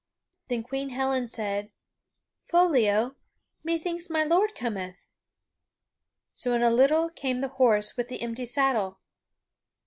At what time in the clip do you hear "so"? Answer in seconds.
6.33-6.55